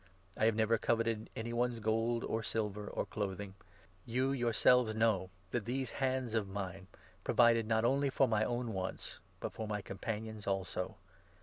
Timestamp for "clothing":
3.05-3.53